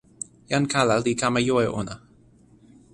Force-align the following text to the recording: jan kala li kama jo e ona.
jan 0.51 0.63
kala 0.71 0.95
li 1.05 1.13
kama 1.21 1.39
jo 1.47 1.55
e 1.65 1.67
ona. 1.79 1.95